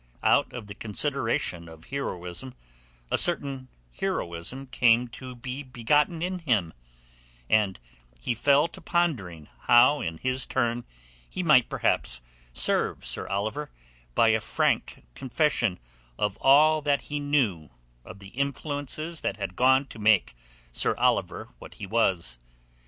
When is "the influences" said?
18.17-19.21